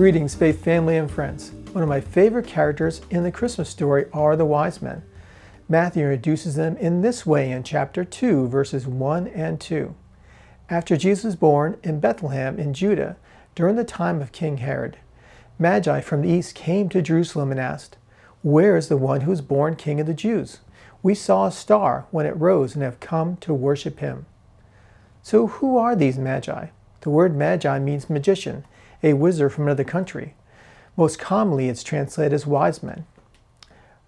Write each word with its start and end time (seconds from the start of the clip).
Greetings, 0.00 0.34
faith 0.34 0.64
family 0.64 0.96
and 0.96 1.10
friends. 1.10 1.50
One 1.72 1.82
of 1.82 1.88
my 1.90 2.00
favorite 2.00 2.46
characters 2.46 3.02
in 3.10 3.22
the 3.22 3.30
Christmas 3.30 3.68
story 3.68 4.06
are 4.14 4.34
the 4.34 4.46
wise 4.46 4.80
men. 4.80 5.02
Matthew 5.68 6.04
introduces 6.04 6.54
them 6.54 6.78
in 6.78 7.02
this 7.02 7.26
way 7.26 7.50
in 7.50 7.64
chapter 7.64 8.02
2, 8.02 8.48
verses 8.48 8.86
1 8.86 9.28
and 9.28 9.60
2. 9.60 9.94
After 10.70 10.96
Jesus 10.96 11.24
was 11.24 11.36
born 11.36 11.76
in 11.82 12.00
Bethlehem 12.00 12.58
in 12.58 12.72
Judah, 12.72 13.18
during 13.54 13.76
the 13.76 13.84
time 13.84 14.22
of 14.22 14.32
King 14.32 14.56
Herod, 14.56 14.96
Magi 15.58 16.00
from 16.00 16.22
the 16.22 16.30
east 16.30 16.54
came 16.54 16.88
to 16.88 17.02
Jerusalem 17.02 17.50
and 17.50 17.60
asked, 17.60 17.98
Where 18.40 18.78
is 18.78 18.88
the 18.88 18.96
one 18.96 19.20
who 19.20 19.30
was 19.30 19.42
born 19.42 19.76
King 19.76 20.00
of 20.00 20.06
the 20.06 20.14
Jews? 20.14 20.60
We 21.02 21.14
saw 21.14 21.44
a 21.44 21.52
star 21.52 22.06
when 22.10 22.24
it 22.24 22.40
rose 22.40 22.74
and 22.74 22.82
have 22.82 23.00
come 23.00 23.36
to 23.42 23.52
worship 23.52 23.98
him. 23.98 24.24
So, 25.22 25.48
who 25.48 25.76
are 25.76 25.94
these 25.94 26.16
Magi? 26.16 26.68
The 27.02 27.10
word 27.10 27.36
Magi 27.36 27.78
means 27.78 28.08
magician, 28.08 28.64
a 29.02 29.14
wizard 29.14 29.52
from 29.52 29.64
another 29.64 29.84
country. 29.84 30.34
Most 30.96 31.18
commonly, 31.18 31.68
it's 31.68 31.82
translated 31.82 32.32
as 32.32 32.46
wise 32.46 32.82
men. 32.82 33.06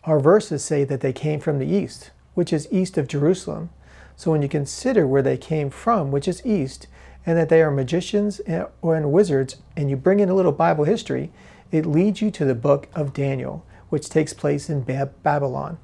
Our 0.05 0.19
verses 0.19 0.64
say 0.64 0.84
that 0.84 1.00
they 1.00 1.12
came 1.12 1.41
from 1.41 1.59
the 1.59 1.66
east, 1.66 2.10
which 2.34 2.52
is 2.52 2.69
east 2.70 2.98
of 2.98 3.06
Jerusalem. 3.06 3.70
So 4.16 4.30
when 4.30 4.42
you 4.42 4.48
consider 4.48 5.06
where 5.06 5.23
they 5.23 5.36
came 5.36 5.70
from, 5.70 6.10
which 6.10 6.27
is 6.28 6.45
east, 6.45 6.88
and 7.24 7.38
that 7.38 7.48
they 7.48 7.62
are 7.62 7.70
magicians 7.70 8.41
and, 8.41 8.66
and 8.83 9.12
wizards, 9.12 9.56
and 9.77 9.88
you 9.88 9.97
bring 9.97 10.20
in 10.20 10.28
a 10.28 10.34
little 10.34 10.52
Bible 10.52 10.84
history, 10.84 11.30
it 11.70 11.86
leads 11.86 12.20
you 12.20 12.30
to 12.33 12.45
the 12.45 12.55
book 12.55 12.88
of 12.95 13.12
Daniel, 13.12 13.64
which 13.88 14.09
takes 14.09 14.34
place 14.34 14.69
in 14.69 14.83
Babylon. 14.83 15.78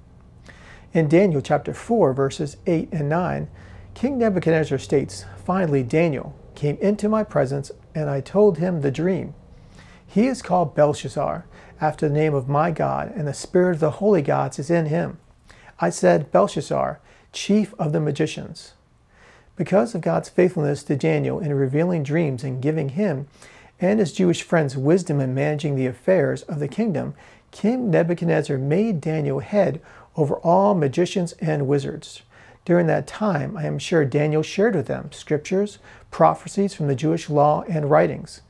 In 0.93 1.09
Daniel 1.09 1.41
chapter 1.41 1.73
4, 1.73 2.13
verses 2.13 2.57
8 2.67 2.89
and 2.93 3.09
9, 3.09 3.49
King 3.95 4.19
Nebuchadnezzar 4.19 4.79
states, 4.79 5.25
Finally, 5.45 5.83
Daniel 5.85 6.35
came 6.55 6.77
into 6.81 7.09
my 7.09 7.23
presence, 7.23 7.71
and 7.99 8.09
I 8.09 8.21
told 8.21 8.59
him 8.59 8.81
the 8.81 8.91
dream. 8.91 9.35
He 10.07 10.27
is 10.27 10.41
called 10.41 10.75
Belshazzar, 10.75 11.45
after 11.81 12.09
the 12.09 12.15
name 12.15 12.35
of 12.35 12.49
my 12.49 12.71
God, 12.71 13.13
and 13.15 13.27
the 13.27 13.35
spirit 13.35 13.75
of 13.75 13.81
the 13.81 13.91
holy 13.93 14.23
gods 14.23 14.59
is 14.59 14.71
in 14.71 14.87
him. 14.87 15.19
I 15.81 15.91
said, 15.91 16.33
Belshazzar, 16.33 17.01
chief 17.33 17.75
of 17.79 17.93
the 17.93 18.01
magicians. 18.01 18.73
Because 19.57 19.95
of 19.95 20.01
God's 20.01 20.29
faithfulness 20.29 20.83
to 20.85 20.97
Daniel 20.97 21.41
in 21.41 21.53
revealing 21.53 22.03
dreams 22.03 22.45
and 22.45 22.63
giving 22.63 22.91
him 22.91 23.27
and 23.81 24.01
his 24.01 24.13
Jewish 24.13 24.43
friends 24.43 24.77
wisdom 24.77 25.21
in 25.21 25.35
managing 25.35 25.77
the 25.77 25.87
affairs 25.87 26.43
of 26.43 26.59
the 26.59 26.69
kingdom, 26.69 27.15
King 27.51 27.91
Nebuchadnezzar 27.91 28.59
made 28.59 29.01
Daniel 29.01 29.41
head 29.41 29.81
over 30.17 30.37
all 30.37 30.75
magicians 30.75 31.33
and 31.35 31.67
wizards. 31.67 32.23
During 32.69 32.87
that 32.89 33.07
time, 33.07 33.57
I 33.57 33.65
am 33.65 33.79
sure 33.79 34.05
Daniel 34.05 34.43
shared 34.43 34.75
with 34.75 34.89
them 34.89 35.11
scriptures, 35.11 35.79
prophecies 36.11 36.75
from 36.75 36.87
the 36.87 36.95
Jewish 36.95 37.31
law, 37.31 37.65
and 37.67 37.89
writings. 37.89 38.43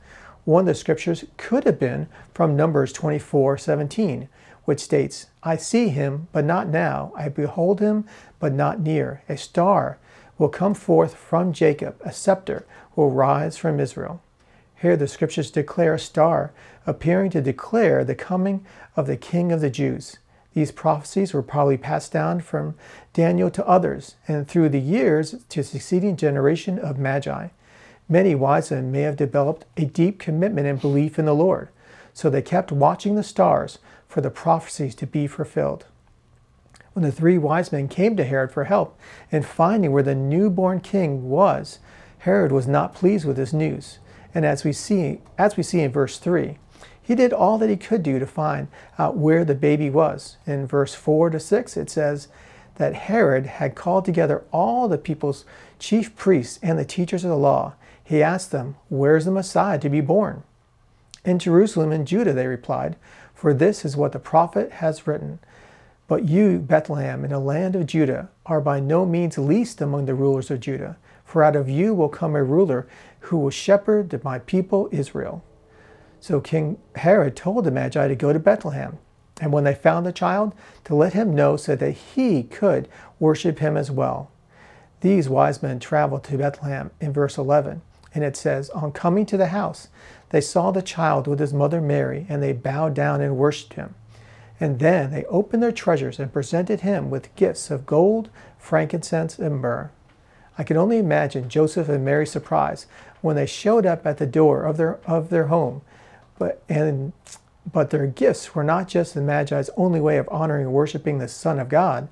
One 0.43 0.63
of 0.63 0.65
the 0.65 0.75
scriptures 0.75 1.23
could 1.37 1.63
have 1.63 1.79
been 1.79 2.09
from 2.33 2.57
Numbers 2.57 2.91
24 2.91 3.57
17, 3.57 4.27
which 4.65 4.81
states, 4.81 5.27
I 5.41 5.55
see 5.55 5.87
him, 5.87 6.27
but 6.33 6.43
not 6.43 6.67
now. 6.67 7.13
I 7.15 7.29
behold 7.29 7.79
him, 7.79 8.03
but 8.39 8.51
not 8.51 8.81
near. 8.81 9.23
A 9.29 9.37
star 9.37 9.99
will 10.37 10.49
come 10.49 10.73
forth 10.73 11.15
from 11.15 11.53
Jacob, 11.53 11.95
a 12.03 12.11
scepter 12.11 12.65
will 12.97 13.11
rise 13.11 13.55
from 13.55 13.79
Israel. 13.79 14.21
Here 14.75 14.97
the 14.97 15.07
scriptures 15.07 15.49
declare 15.49 15.93
a 15.93 15.99
star 15.99 16.51
appearing 16.85 17.29
to 17.31 17.41
declare 17.41 18.03
the 18.03 18.15
coming 18.15 18.65
of 18.97 19.07
the 19.07 19.15
King 19.15 19.53
of 19.53 19.61
the 19.61 19.69
Jews. 19.69 20.17
These 20.53 20.71
prophecies 20.71 21.33
were 21.33 21.43
probably 21.43 21.77
passed 21.77 22.11
down 22.11 22.41
from 22.41 22.75
Daniel 23.13 23.51
to 23.51 23.67
others 23.67 24.15
and 24.27 24.47
through 24.47 24.69
the 24.69 24.79
years 24.79 25.35
to 25.49 25.63
succeeding 25.63 26.17
generation 26.17 26.79
of 26.79 26.97
magi. 26.97 27.49
Many 28.07 28.33
wise 28.33 28.71
men 28.71 28.91
may 28.91 29.01
have 29.01 29.15
developed 29.15 29.65
a 29.77 29.85
deep 29.85 30.19
commitment 30.19 30.65
and 30.65 30.81
belief 30.81 31.19
in 31.19 31.25
the 31.25 31.35
Lord, 31.35 31.69
so 32.13 32.29
they 32.29 32.41
kept 32.41 32.71
watching 32.71 33.15
the 33.15 33.23
stars 33.23 33.77
for 34.07 34.21
the 34.21 34.31
prophecies 34.31 34.95
to 34.95 35.05
be 35.05 35.27
fulfilled. 35.27 35.85
When 36.93 37.03
the 37.03 37.11
three 37.11 37.37
wise 37.37 37.71
men 37.71 37.87
came 37.87 38.17
to 38.17 38.25
Herod 38.25 38.51
for 38.51 38.63
help 38.63 38.99
in 39.31 39.43
finding 39.43 39.91
where 39.91 40.03
the 40.03 40.15
newborn 40.15 40.79
king 40.79 41.29
was, 41.29 41.79
Herod 42.19 42.51
was 42.51 42.67
not 42.67 42.95
pleased 42.95 43.25
with 43.25 43.37
this 43.37 43.53
news. 43.53 43.99
And 44.33 44.45
as 44.45 44.63
we 44.63 44.73
see, 44.73 45.21
as 45.37 45.55
we 45.55 45.63
see 45.63 45.81
in 45.81 45.91
verse 45.91 46.17
3, 46.17 46.57
he 47.09 47.15
did 47.15 47.33
all 47.33 47.57
that 47.57 47.71
he 47.71 47.75
could 47.75 48.03
do 48.03 48.19
to 48.19 48.27
find 48.27 48.67
out 48.99 49.17
where 49.17 49.43
the 49.43 49.55
baby 49.55 49.89
was. 49.89 50.37
In 50.45 50.67
verse 50.67 50.93
4 50.93 51.31
to 51.31 51.39
6, 51.39 51.75
it 51.75 51.89
says 51.89 52.27
that 52.75 52.93
Herod 52.93 53.47
had 53.47 53.73
called 53.73 54.05
together 54.05 54.43
all 54.53 54.87
the 54.87 54.99
people's 54.99 55.43
chief 55.79 56.15
priests 56.15 56.59
and 56.61 56.77
the 56.77 56.85
teachers 56.85 57.23
of 57.23 57.31
the 57.31 57.35
law 57.35 57.73
he 58.03 58.21
asked 58.21 58.51
them, 58.51 58.75
Where 58.89 59.17
is 59.17 59.25
the 59.25 59.31
Messiah 59.31 59.79
to 59.79 59.89
be 59.89 60.01
born? 60.01 60.43
In 61.25 61.39
Jerusalem 61.39 61.91
and 61.91 62.05
Judah, 62.05 62.33
they 62.33 62.45
replied, 62.45 62.95
For 63.33 63.55
this 63.55 63.83
is 63.83 63.97
what 63.97 64.11
the 64.11 64.19
prophet 64.19 64.73
has 64.73 65.07
written. 65.07 65.39
But 66.07 66.29
you, 66.29 66.59
Bethlehem, 66.59 67.23
in 67.23 67.31
the 67.31 67.39
land 67.39 67.75
of 67.75 67.87
Judah, 67.87 68.29
are 68.45 68.61
by 68.61 68.79
no 68.79 69.03
means 69.03 69.39
least 69.39 69.81
among 69.81 70.05
the 70.05 70.13
rulers 70.13 70.51
of 70.51 70.59
Judah, 70.59 70.97
for 71.25 71.43
out 71.43 71.55
of 71.55 71.67
you 71.67 71.95
will 71.95 72.07
come 72.07 72.35
a 72.35 72.43
ruler 72.43 72.87
who 73.21 73.39
will 73.39 73.49
shepherd 73.49 74.23
my 74.23 74.37
people 74.37 74.89
Israel. 74.91 75.43
So 76.19 76.41
King 76.41 76.77
Herod 76.95 77.35
told 77.35 77.63
the 77.63 77.71
Magi 77.71 78.07
to 78.07 78.15
go 78.15 78.33
to 78.33 78.39
Bethlehem, 78.39 78.97
and 79.41 79.53
when 79.53 79.63
they 79.63 79.73
found 79.73 80.05
the 80.05 80.11
child, 80.11 80.53
to 80.85 80.95
let 80.95 81.13
him 81.13 81.33
know 81.33 81.55
so 81.55 81.75
that 81.75 81.91
he 81.91 82.43
could 82.43 82.89
worship 83.19 83.59
him 83.59 83.77
as 83.77 83.89
well. 83.89 84.31
These 85.01 85.29
wise 85.29 85.63
men 85.63 85.79
traveled 85.79 86.25
to 86.25 86.37
Bethlehem 86.37 86.91
in 86.99 87.13
verse 87.13 87.37
11 87.37 87.81
and 88.13 88.23
it 88.23 88.35
says, 88.35 88.69
On 88.71 88.91
coming 88.91 89.25
to 89.27 89.37
the 89.37 89.47
house, 89.47 89.87
they 90.29 90.41
saw 90.41 90.71
the 90.71 90.81
child 90.81 91.27
with 91.27 91.39
his 91.39 91.53
mother 91.53 91.81
Mary, 91.81 92.25
and 92.29 92.41
they 92.41 92.53
bowed 92.53 92.93
down 92.93 93.21
and 93.21 93.37
worshipped 93.37 93.73
him. 93.73 93.95
And 94.59 94.79
then 94.79 95.11
they 95.11 95.25
opened 95.25 95.63
their 95.63 95.71
treasures 95.71 96.19
and 96.19 96.33
presented 96.33 96.81
him 96.81 97.09
with 97.09 97.33
gifts 97.35 97.71
of 97.71 97.85
gold, 97.85 98.29
frankincense, 98.57 99.39
and 99.39 99.61
myrrh. 99.61 99.91
I 100.57 100.63
can 100.63 100.75
only 100.75 100.97
imagine 100.97 101.47
Joseph 101.49 101.87
and 101.87 102.03
Mary's 102.03 102.31
surprise 102.31 102.85
when 103.21 103.35
they 103.35 103.45
showed 103.45 103.85
up 103.85 104.05
at 104.05 104.17
the 104.17 104.25
door 104.25 104.65
of 104.65 104.75
their, 104.75 104.99
of 105.05 105.29
their 105.29 105.47
home. 105.47 105.81
But, 106.39 106.63
and, 106.67 107.13
but 107.71 107.91
their 107.91 108.07
gifts 108.07 108.55
were 108.55 108.63
not 108.63 108.87
just 108.87 109.13
the 109.13 109.21
Magi's 109.21 109.69
only 109.77 110.01
way 110.01 110.17
of 110.17 110.27
honoring 110.31 110.65
and 110.65 110.73
worshiping 110.73 111.19
the 111.19 111.27
Son 111.27 111.59
of 111.59 111.69
God, 111.69 112.07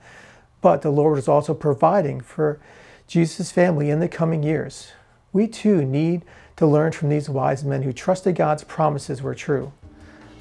but 0.62 0.84
the 0.84 0.92
Lord 0.92 1.16
was 1.16 1.28
also 1.28 1.56
providing 1.56 2.22
for 2.22 2.60
Jesus' 3.08 3.52
family 3.52 3.90
in 3.90 4.00
the 4.00 4.08
coming 4.08 4.44
years. 4.44 4.92
We 5.34 5.48
too 5.48 5.84
need 5.84 6.24
to 6.58 6.68
learn 6.68 6.92
from 6.92 7.10
these 7.10 7.30
wise 7.30 7.64
men 7.64 7.84
who 7.84 7.94
trusted 7.94 8.36
God's 8.36 8.64
promises 8.64 9.22
were 9.22 9.36
true. 9.36 9.72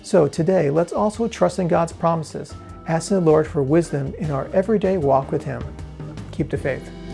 So 0.03 0.29
today, 0.29 0.71
let's 0.71 0.93
also 0.93 1.29
trust 1.29 1.59
in 1.59 1.69
God's 1.69 1.93
promises, 1.93 2.55
asking 2.87 3.19
the 3.19 3.31
Lord 3.31 3.47
for 3.47 3.63
wisdom 3.63 4.15
in 4.19 4.31
our 4.31 4.47
everyday 4.53 4.99
walk 4.99 5.33
with 5.33 5.45
Him. 5.45 5.63
Keep 6.33 6.51
the 6.51 6.59
faith. 6.59 7.06